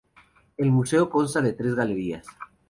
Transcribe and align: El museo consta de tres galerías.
El 0.57 0.71
museo 0.71 1.11
consta 1.11 1.43
de 1.43 1.53
tres 1.53 1.75
galerías. 1.75 2.25